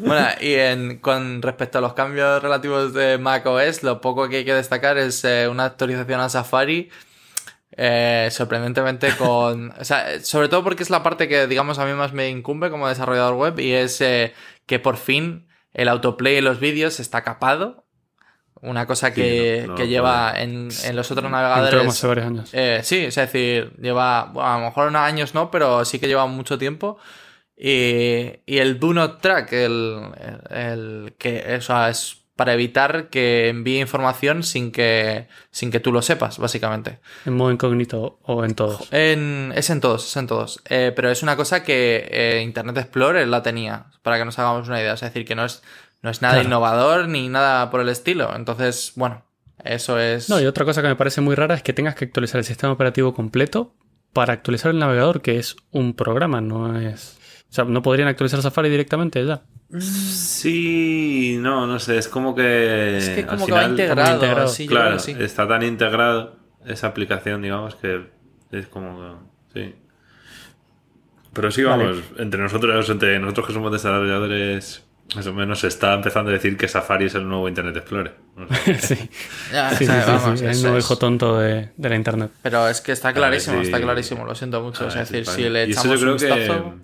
[0.03, 4.45] Bueno, y en, con respecto a los cambios relativos de macOS, lo poco que hay
[4.45, 6.89] que destacar es eh, una actualización a Safari.
[7.77, 9.71] Eh, sorprendentemente con...
[9.79, 12.69] O sea, sobre todo porque es la parte que, digamos, a mí más me incumbe
[12.69, 14.33] como desarrollador web y es eh,
[14.65, 17.84] que por fin el autoplay en los vídeos está capado.
[18.65, 21.87] Una cosa que, no, no que lleva en, en los otros navegadores.
[21.87, 22.49] Hace varios años.
[22.53, 26.07] Eh, sí, es decir, lleva, bueno, a lo mejor unos años no, pero sí que
[26.07, 26.97] lleva mucho tiempo.
[27.57, 30.01] Y, y el Do Not Track, el,
[30.49, 35.79] el- el que o sea, es para evitar que envíe información sin que, sin que
[35.79, 36.99] tú lo sepas, básicamente.
[37.25, 38.89] En modo incógnito o en todos.
[38.91, 40.61] En- es en todos, es en todos.
[40.67, 44.67] Eh, pero es una cosa que eh, Internet Explorer la tenía, para que nos hagamos
[44.67, 44.95] una idea.
[44.95, 45.63] Es decir, que no es,
[46.05, 46.47] no es nada Claro.
[46.47, 48.33] innovador ni nada por el estilo.
[48.35, 49.25] Entonces, bueno,
[49.63, 50.29] eso es...
[50.29, 52.45] No, y otra cosa que me parece muy rara es que tengas que actualizar el
[52.45, 53.73] sistema operativo completo
[54.13, 57.17] para actualizar el navegador, que es un programa, no es.
[57.49, 59.41] O sea, no podrían actualizar Safari directamente ya.
[59.79, 62.97] Sí, no, no sé, es como que.
[62.97, 64.13] es que al como que va final- integrado.
[64.15, 64.47] integrado.
[64.47, 65.15] sí, Claro, sí.
[65.19, 68.05] está tan integrado esa aplicación, digamos, que
[68.51, 69.25] es como.
[69.53, 69.75] que- Sí.
[71.33, 71.83] Pero sí, Vale.
[71.85, 74.84] vamos, entre nosotros, entre nosotros que somos desarrolladores,
[75.15, 78.15] más o menos se está empezando a decir que Safari es el nuevo Internet Explorer.
[78.35, 78.75] No sé.
[78.79, 79.09] sí.
[79.51, 81.95] Ya, Sí, o sea, sí, sí, vamos, sí, el nuevo hijo tonto de, de la
[81.95, 82.31] internet.
[82.41, 84.87] Pero es que está clarísimo, está clarísimo, lo siento mucho.
[84.87, 86.75] Es decir, sí, si le echamos un que- vistazo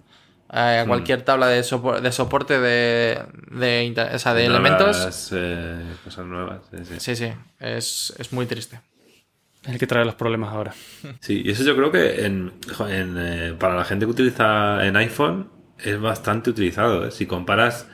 [0.53, 4.69] eh, a cualquier tabla de, sopo- de soporte de, de, inter- o sea, de Nuevas,
[4.91, 6.59] elementos, eh, cosas nuevas.
[6.71, 6.93] Sí, sí.
[6.99, 8.79] sí, sí, es, es muy triste.
[9.63, 10.73] Es el que trae los problemas ahora.
[11.21, 12.51] Sí, y eso yo creo que en,
[12.89, 17.07] eh, para la gente que utiliza en iPhone es bastante utilizado.
[17.07, 17.11] ¿eh?
[17.11, 17.87] Si comparas,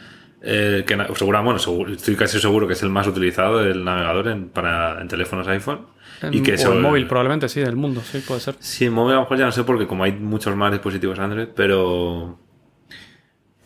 [0.50, 4.30] eh, que segura- bueno, seguro- estoy casi seguro que es el más utilizado el navegador
[4.30, 5.82] en, para, en teléfonos iPhone.
[6.22, 8.56] En- y que o eso- en móvil, probablemente, sí, del mundo, sí, puede ser.
[8.60, 11.20] Sí, en móvil a lo mejor ya no sé porque como hay muchos más dispositivos
[11.20, 12.40] Android, pero...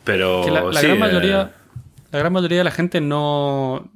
[0.04, 0.42] Pero...
[0.44, 1.52] Que la, la sí, gran eh, mayoría.
[2.12, 3.90] La gran mayoría de la gente no.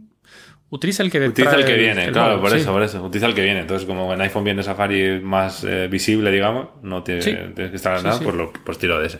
[0.69, 2.57] Utiliza el que Utiliza trae el que viene, el claro, por sí.
[2.57, 3.03] eso, por eso.
[3.03, 3.59] Utiliza el que viene.
[3.61, 7.31] Entonces, como en iPhone viene Safari más eh, visible, digamos, no tiene, Sí.
[7.53, 8.23] tienes que estar Sí, nada, sí.
[8.23, 9.19] pues, lo, pues tiro de ese.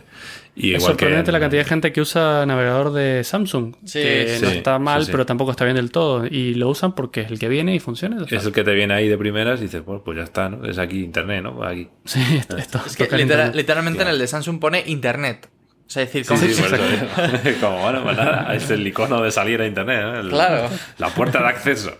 [0.56, 3.76] Y Es igual sorprendente que la cantidad de gente que usa navegador de Samsung.
[3.84, 5.12] Sí, que no está mal, sí, sí.
[5.12, 6.26] pero tampoco está bien del todo.
[6.26, 8.24] Y lo usan porque es el que viene y funciona.
[8.28, 10.64] Es el que te viene ahí de primeras y dices, bueno, pues ya está, ¿no?
[10.66, 11.62] Es aquí internet, ¿no?
[11.62, 11.88] Aquí.
[12.06, 13.06] Sí, esto, esto Es que
[13.54, 15.48] literalmente en el de Samsung pone Internet.
[15.86, 17.58] O sea, decir, Sí, como sí, eso digo.
[17.60, 20.18] Como, bueno, pues nada, es el icono de salir a internet, ¿no?
[20.18, 20.68] El- Claro.
[20.98, 21.96] La puerta de acceso.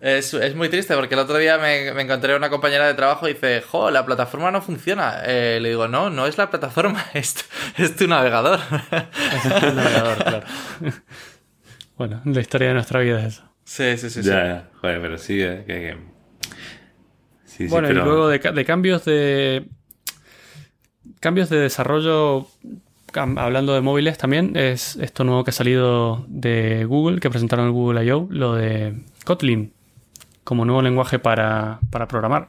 [0.00, 3.28] Es, es muy triste porque el otro día me, me encontré una compañera de trabajo
[3.28, 5.22] y dice, jo, la plataforma no funciona.
[5.24, 8.58] Eh, le digo, no, no es la plataforma, es, tu- es tu navegador.
[8.90, 10.46] El navegador, claro.
[11.96, 13.44] bueno, la historia de nuestra vida es eso.
[13.64, 14.22] sí, sí, sí.
[14.24, 14.28] sí.
[14.28, 14.68] ya, ya.
[14.80, 15.74] Joder, pero sí, eh, que...
[15.74, 15.98] que-
[17.44, 19.64] Sí, sí, bueno, pero- y luego de cambios de.
[21.20, 22.46] Cambios de desarrollo.
[23.18, 27.72] Hablando de móviles también, es esto nuevo que ha salido de Google, que presentaron el
[27.72, 29.72] Google I.O., lo de Kotlin,
[30.44, 32.48] como nuevo lenguaje para, para programar.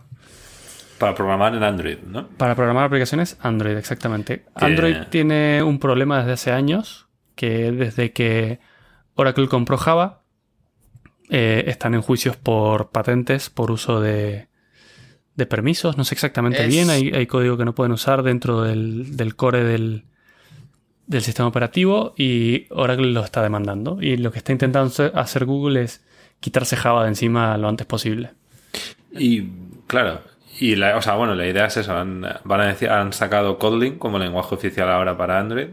[0.98, 2.28] Para programar en Android, ¿no?
[2.28, 4.44] Para programar aplicaciones Android, exactamente.
[4.56, 8.60] Android tiene un problema desde hace años, que desde que
[9.16, 10.22] Oracle compró Java,
[11.30, 14.48] eh, están en juicios por patentes, por uso de,
[15.36, 15.98] de permisos.
[15.98, 19.36] No sé exactamente Es- bien, hay, hay código que no pueden usar dentro del, del
[19.36, 20.06] core del,
[21.10, 23.98] del sistema operativo y Oracle lo está demandando.
[24.00, 26.06] Y lo que está intentando hacer- Google es
[26.40, 28.30] quitarse Java de encima lo antes posible.
[29.12, 29.50] Y
[29.88, 30.22] claro,
[30.60, 33.58] y la, o sea, bueno, la idea es eso, han, van a decir, han sacado
[33.58, 35.70] Kotlin como lenguaje oficial ahora para Android,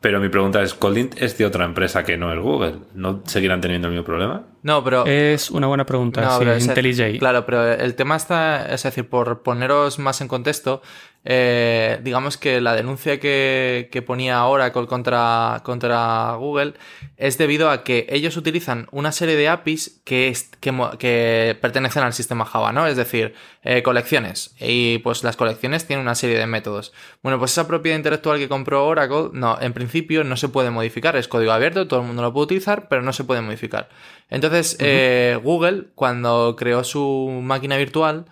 [0.00, 2.76] pero mi pregunta es, ¿Kotlin es de otra empresa que no el Google?
[2.94, 4.46] ¿No seguirán teniendo el mismo problema?
[4.62, 5.06] No, pero...
[5.06, 7.18] Es una buena pregunta, No, sí, es es- IntelliJ.
[7.18, 10.82] Claro, pero el tema está, es decir, por poneros más en contexto,
[11.24, 16.74] eh, digamos que la denuncia que, que ponía Oracle contra, contra Google
[17.18, 21.58] es debido a que ellos utilizan una serie de APIs que, es- que, mo- que
[21.60, 22.86] pertenecen al sistema Java, ¿no?
[22.86, 24.54] Es decir, eh, colecciones.
[24.58, 26.92] Y pues las colecciones tienen una serie de métodos.
[27.22, 31.16] Bueno, pues esa propiedad intelectual que compró Oracle, no, en principio no se puede modificar.
[31.16, 33.90] Es código abierto, todo el mundo lo puede utilizar, pero no se puede modificar.
[34.30, 38.24] Entonces, eh, Google, cuando creó su máquina virtual,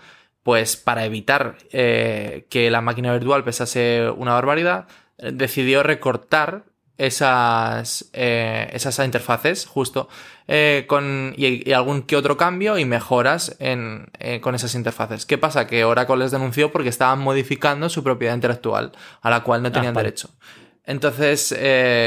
[0.42, 4.86] pues para evitar eh, que la máquina virtual pesase una barbaridad,
[5.18, 6.64] decidió recortar
[6.98, 10.08] esas, eh, esas interfaces justo
[10.48, 15.24] eh, con, y, y algún que otro cambio y mejoras en, eh, con esas interfaces.
[15.24, 15.66] ¿Qué pasa?
[15.68, 19.94] Que Oracle les denunció porque estaban modificando su propiedad intelectual a la cual no tenían
[19.94, 20.30] derecho.
[20.84, 21.54] Entonces,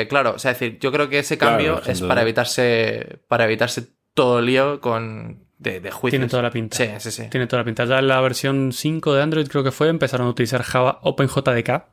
[0.09, 3.45] claro, o sea, es decir, yo creo que ese cambio Claro, es para evitarse, para
[3.45, 6.19] evitarse todo el lío con, de, de juicios.
[6.19, 6.76] Tiene toda la pinta.
[6.76, 7.30] Sí, sí, sí.
[7.30, 7.86] Tiene toda la pinta.
[7.86, 11.84] Ya en la versión 5 de Android creo que fue, empezaron a utilizar Java OpenJDK,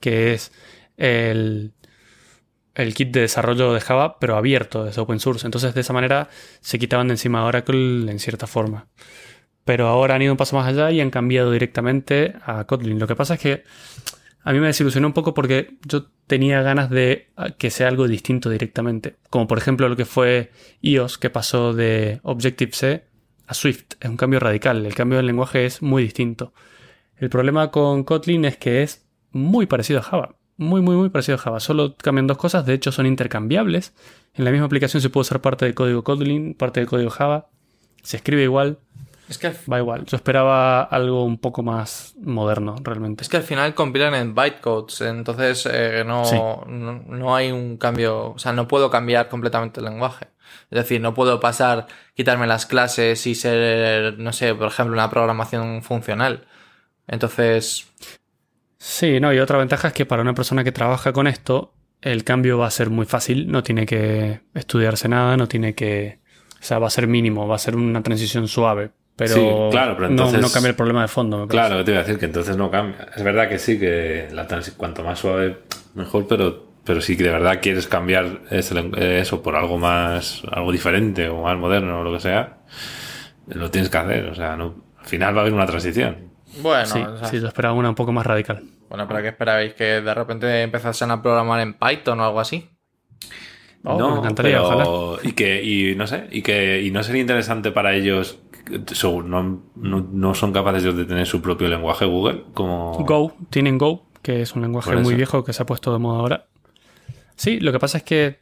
[0.00, 0.50] que es
[0.96, 1.74] el,
[2.74, 5.46] el kit de desarrollo de Java, pero abierto desde open source.
[5.46, 6.28] Entonces de esa manera
[6.60, 8.88] se quitaban de encima de Oracle en cierta forma.
[9.64, 12.98] Pero ahora han ido un paso más allá y han cambiado directamente a Kotlin.
[12.98, 13.64] Lo que pasa es que
[14.42, 18.48] a mí me desilusionó un poco porque yo tenía ganas de que sea algo distinto
[18.48, 19.16] directamente.
[19.28, 23.08] Como por ejemplo lo que fue iOS, que pasó de Objective-C
[23.48, 23.94] a Swift.
[24.00, 24.84] Es un cambio radical.
[24.86, 26.52] El cambio del lenguaje es muy distinto.
[27.16, 30.34] El problema con Kotlin es que es muy parecido a Java.
[30.56, 31.60] Muy, muy, muy parecido a Java.
[31.60, 32.64] Solo cambian dos cosas.
[32.66, 33.94] De hecho, son intercambiables.
[34.34, 37.48] En la misma aplicación se puede usar parte del código Kotlin, parte del código Java.
[38.02, 38.78] Se escribe igual.
[39.28, 40.06] Es que, Va igual.
[40.06, 43.22] Yo esperaba algo un poco más moderno, realmente.
[43.22, 46.36] es que al final compilan en bytecodes, entonces eh, no, Sí.
[46.36, 46.64] no,
[47.06, 50.28] no hay un cambio, o sea, no puedo cambiar completamente el lenguaje.
[50.70, 55.10] Es decir, no puedo pasar, quitarme las clases y ser, no sé, por ejemplo, una
[55.10, 56.46] programación funcional.
[57.06, 57.86] Entonces,
[58.80, 62.22] Sí, no, y otra ventaja es que para una persona que trabaja con esto, el
[62.22, 66.20] cambio va a ser muy fácil, no tiene que estudiarse nada, no tiene que...
[66.60, 69.40] O sea, va a ser mínimo, va a ser una transición suave, pero, Sí,
[69.72, 71.48] claro, pero no- entonces- no, cambia el problema de fondo, me.
[71.48, 73.08] Claro, te iba a decir que entonces no cambia.
[73.16, 75.58] Es verdad que sí, que la cuanto más suave,
[75.94, 81.28] mejor, pero, pero si de verdad quieres cambiar eh, eso por algo más, algo diferente
[81.28, 82.60] o más moderno o lo que sea,
[83.46, 84.24] lo tienes que hacer.
[84.30, 86.30] O sea, no, al final va a haber una transición.
[86.62, 88.62] bueno, sí, o sea, sí, yo esperaba una un poco más radical.
[88.88, 89.74] bueno, pero ¿qué esperabais?
[89.74, 92.70] ¿Que de repente empezasen a programar en Python o algo así?
[93.84, 95.28] Oh, no, me encantaría, pero- ojalá.
[95.28, 98.38] Y que, y no sé, y que, y no sería interesante para ellos,
[98.94, 102.92] según no, no, no son capaces ellos de tener su propio lenguaje Google, como...
[103.04, 106.20] Go, tienen Go, que es un lenguaje muy viejo que se ha puesto de moda
[106.20, 106.46] ahora.
[107.38, 108.38] Sí, lo que pasa es que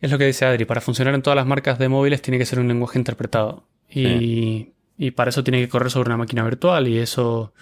[0.00, 2.46] es lo que dice Adri, para funcionar en todas las marcas de móviles tiene que
[2.46, 3.64] ser un lenguaje interpretado.
[3.88, 7.54] Y, y para eso tiene que correr sobre una máquina virtual y eso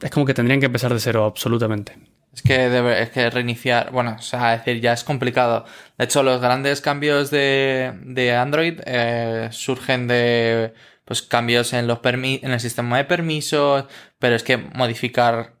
[0.00, 1.98] es como que tendrían que empezar de cero, absolutamente.
[2.32, 5.64] Es que, debe- es que reiniciar, bueno, o sea, es decir, ya es complicado.
[5.98, 10.74] De hecho, los grandes cambios de, de Android eh, surgen de
[11.04, 13.86] pues cambios en los permi- en el sistema de permisos,
[14.18, 15.54] pero es que modificar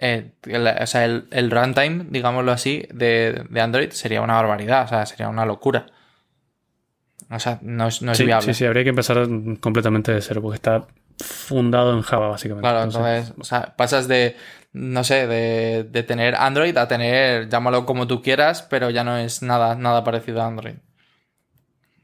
[0.00, 4.84] eh, el, o sea, el, el runtime, digámoslo así, de, de Android sería una barbaridad,
[4.84, 5.86] o sea, sería una locura.
[7.30, 8.52] O sea, no es, no es Sí, viable.
[8.52, 9.18] sí, sí, habría que empezar
[9.60, 10.86] completamente de cero porque está
[11.18, 12.68] fundado en Java, básicamente.
[12.68, 14.36] Claro, Entonces, entonces, o sea, pasas de,
[14.72, 19.16] no sé, de, de tener Android a tener, llámalo como tú quieras, pero ya no
[19.16, 20.74] es nada, nada parecido a Android.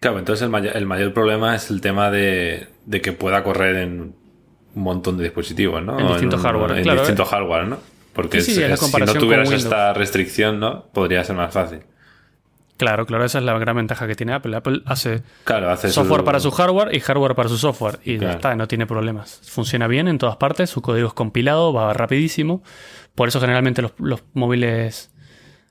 [0.00, 3.76] Claro, entonces el, may- el mayor problema es el tema de, de que pueda correr
[3.76, 4.14] en
[4.76, 5.98] un montón de dispositivos, ¿no?
[5.98, 7.26] En distinto un- hardware, En claro, distinto eh.
[7.28, 7.78] hardware, ¿no?
[8.12, 10.84] Porque Sí, sí, es- si no tuvieras esta restricción, ¿no?
[10.92, 11.80] Podría ser más fácil.
[12.76, 14.54] Claro, claro, esa es la gran ventaja que tiene Apple.
[14.54, 17.98] Apple hace Claro, hace software su- para su hardware y hardware para su software.
[18.04, 18.32] Y Claro.
[18.32, 19.40] ya está, no tiene problemas.
[19.50, 22.62] Funciona bien en todas partes, su código es compilado, va rapidísimo.
[23.14, 25.10] Por eso generalmente los, los móviles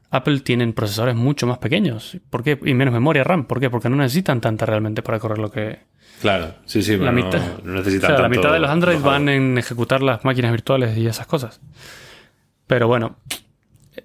[0.09, 2.17] Apple tienen procesadores mucho más pequeños.
[2.31, 2.57] ¿Por qué?
[2.65, 3.45] Y menos memoria RAM.
[3.45, 3.69] ¿Por qué?
[3.69, 5.79] Porque no necesitan tanta realmente para correr lo que...
[6.21, 8.99] Claro, sí, sí, pero La mitad, no, o necesitan sea, la mitad de los Android
[8.99, 11.61] van en ejecutar las máquinas virtuales y esas cosas.
[12.67, 13.17] Pero bueno,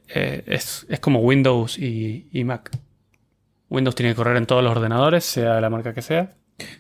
[0.09, 2.71] eh, es, es como Windows y, y Mac.
[3.69, 6.35] Windows tiene que correr en todos los ordenadores, sea de la marca que sea.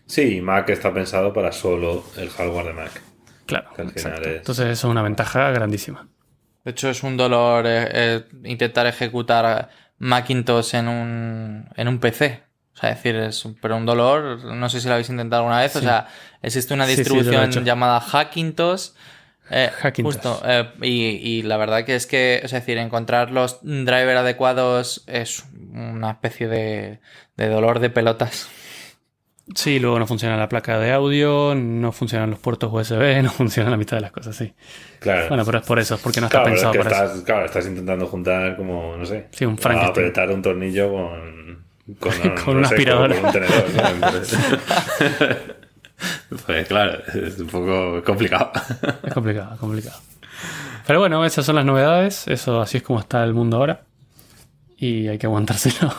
[0.07, 3.03] Sí, Mac está pensado para solo el hardware de Mac.
[3.47, 6.09] Claro, es- Entonces eso es una ventaja grandísima.
[6.65, 12.43] De hecho, es un dolor eh, eh, intentar ejecutar Macintosh en un, en un PC.
[12.81, 15.43] O sea, es decir, es un- pero un dolor, no sé si lo habéis intentado
[15.43, 15.77] alguna vez.
[15.77, 16.07] O sea,
[16.43, 18.89] existe una Sí, sí, yo lo he distribución llamada Hackintosh.
[19.51, 20.15] eh, Hackintosh.
[20.15, 21.05] justo, eh, y,
[21.39, 25.45] y la verdad que es que, o sea, es decir, encontrar los drivers adecuados es
[25.75, 27.01] una especie de,
[27.37, 28.49] de dolor de pelotas.
[29.57, 33.69] Sí, luego no funciona la placa de audio, no funcionan los puertos USB, no funciona
[33.69, 34.55] la mitad de las cosas, sí.
[35.01, 35.27] Claro.
[35.29, 37.05] Bueno, pero es por eso, es porque no está Claro, es pensado que para eso.
[37.05, 40.07] estás, claro, estás intentando juntar como, no sé, Sí, un Frankenstein.
[40.07, 41.50] apretar un tornillo con,
[41.99, 42.13] con,
[42.45, 43.15] Con no una sé, aspiradora.
[43.17, 43.65] con un tenedor,
[46.47, 48.53] pues claro, es un poco complicado.
[49.03, 50.01] Es complicado, es complicado.
[50.87, 52.27] Pero bueno, esas son las novedades.
[52.29, 53.83] Eso así es como está el mundo ahora.
[54.77, 55.93] Y hay que aguantárselo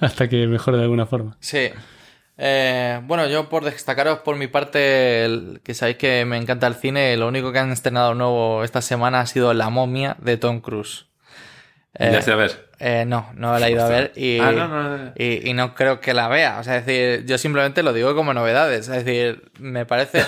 [0.00, 1.36] hasta que mejore de alguna forma.
[1.40, 1.70] Sí.
[2.36, 6.74] Eh, bueno, yo por destacaros por mi parte, el- que sabéis que me encanta el
[6.74, 10.60] cine, lo único que han estrenado nuevo esta semana ha sido La momia de Tom
[10.60, 11.06] Cruise.
[11.94, 12.68] Eh, ya sé, a ver.
[12.84, 15.12] Eh, no, no la he ido a ver y, Ah, no, no, no.
[15.16, 16.58] y, y no creo que la vea.
[16.58, 18.88] O sea, es decir, yo simplemente lo digo como novedades.
[18.88, 20.24] Es decir, me parece...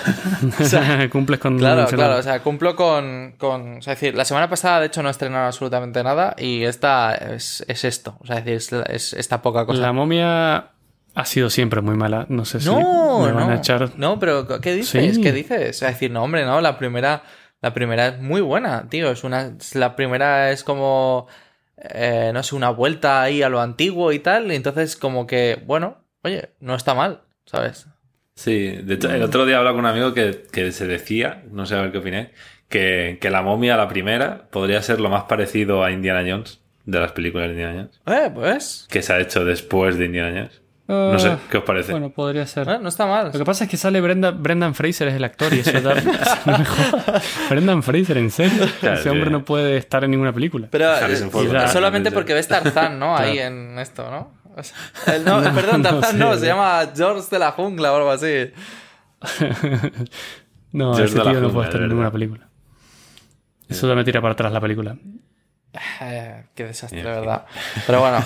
[0.59, 4.15] o sea, Cumples con Claro, claro, o sea, cumplo con, con- O sea, es decir,
[4.15, 8.17] la semana pasada, de hecho, no estrenaron absolutamente nada y esta es, es esto.
[8.21, 9.81] O sea, es decir, es, es esta poca cosa.
[9.81, 10.69] La momia
[11.13, 12.25] ha sido siempre muy mala.
[12.29, 13.53] No sé si No, me van no.
[13.53, 13.89] a echar.
[13.97, 15.15] No, pero ¿qué dices?
[15.15, 15.21] Sí.
[15.21, 15.81] ¿Qué dices?
[15.81, 17.23] Es decir, no, hombre, no, la primera,
[17.61, 19.11] la primera es muy buena, tío.
[19.11, 21.27] Es una, la primera es como,
[21.77, 24.51] eh, no sé, una vuelta ahí a lo antiguo y tal.
[24.51, 27.87] Y entonces, como que, bueno, oye, no está mal, ¿sabes?
[28.35, 31.65] Sí, de hecho, el otro día hablaba con un amigo que, que se decía, no
[31.65, 32.31] sé a ver qué opiné,
[32.67, 36.99] que, que la momia, la primera, podría ser lo más parecido a Indiana Jones de
[36.99, 38.01] las películas de Indiana Jones.
[38.05, 38.87] Eh, pues.
[38.89, 40.61] Que se ha hecho después de Indiana Jones.
[40.87, 41.91] No sé, ¿qué os parece?
[41.91, 42.69] Bueno, podría ser.
[42.69, 43.31] Eh, no está mal.
[43.33, 45.95] Lo que pasa es que sale Brenda, Brendan Fraser, es el actor, y eso da.
[46.45, 47.23] no me jodas.
[47.49, 48.67] Brendan Fraser, en serio.
[48.79, 49.31] Claro, Ese hombre sí.
[49.31, 50.67] no puede estar en ninguna película.
[50.69, 53.17] Pero eh, Ford, solamente porque ves Tarzán, ¿no?
[53.17, 54.31] Ahí en esto, ¿no?
[54.55, 54.77] O sea,
[55.15, 58.11] el- no, perdón, no Tarzán sé, no, se llama George de la Jungla o algo
[58.11, 58.51] así.
[60.71, 62.47] no, George ese tío no puede estar en ninguna película.
[63.67, 64.95] Eso ya me tira para atrás la película.
[66.01, 67.45] Eh, qué desastre, verdad.
[67.87, 68.23] Pero bueno,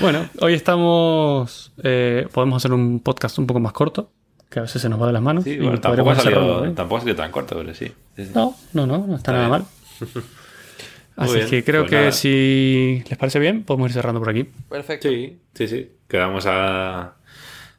[0.00, 1.72] Bueno, hoy estamos.
[1.82, 4.10] eh, podemos hacer un podcast un poco más corto,
[4.50, 5.44] que a veces se nos va de las manos.
[5.44, 7.86] Sí, y bueno, tampoco ha, salido, tampoco ha salido tan corto, pero sí.
[8.16, 8.30] Sí, sí.
[8.34, 9.50] No, no, no, no está, Está nada bien.
[9.50, 10.24] mal.
[11.16, 12.12] Así bien, que creo pues que nada.
[12.12, 14.44] si les parece bien, podemos ir cerrando por aquí.
[14.68, 15.08] perfecto.
[15.08, 15.90] Sí, sí, sí.
[16.08, 17.14] Quedamos a,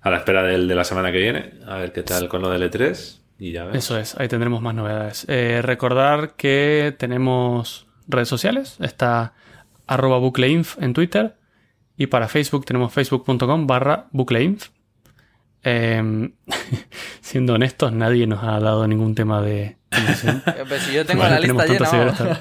[0.01, 1.51] a la espera del de la semana que viene.
[1.67, 3.17] A ver qué tal con lo del E3.
[3.39, 3.75] Y ya ves.
[3.77, 5.25] Eso es, ahí tendremos más novedades.
[5.27, 9.33] Eh, recordar que tenemos redes sociales, está
[9.87, 11.35] arroba bucleinf en Twitter
[11.97, 14.69] y para Facebook tenemos facebook.com barra bucleinf.
[15.63, 16.29] Eh,
[17.21, 21.39] siendo honestos, nadie nos ha dado ningún tema de pues si yo tengo Bueno, la
[21.41, 22.39] lista llena.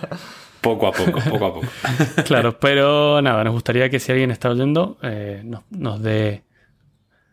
[0.61, 1.67] Poco a poco, poco a poco.
[2.25, 6.43] Claro, pero nada, nos gustaría que si alguien está oyendo eh, nos, nos dé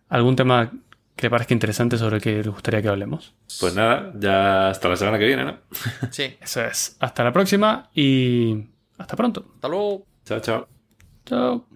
[0.10, 0.70] algún tema
[1.16, 3.34] que le parezca interesante sobre el que le gustaría que hablemos.
[3.60, 5.58] Pues nada, ya hasta la semana que viene, ¿no?
[6.10, 6.98] Sí, Eso es.
[7.00, 8.66] Hasta la próxima y
[8.98, 9.46] hasta pronto.
[9.56, 10.06] hasta luego.
[10.26, 10.68] Chao, chao.
[11.26, 11.71] Chao.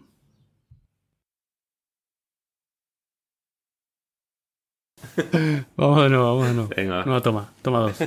[5.78, 6.70] Vamos de nuevo, vamos de nuevo.
[6.76, 7.06] Venga.
[7.06, 7.98] Nueva toma, toma dos.